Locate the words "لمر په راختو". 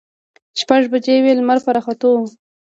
1.39-2.07